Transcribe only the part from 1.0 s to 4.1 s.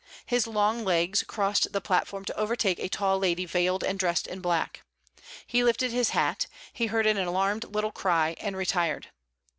crossed the platform to overtake a tall lady veiled and